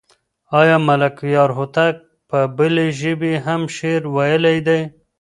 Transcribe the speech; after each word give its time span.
آیا 0.59 0.77
ملکیار 0.87 1.49
هوتک 1.57 1.95
په 2.29 2.39
بلې 2.57 2.87
ژبې 2.99 3.33
هم 3.45 3.61
شعر 3.75 4.01
ویلی 4.15 4.57
دی؟ 4.67 4.79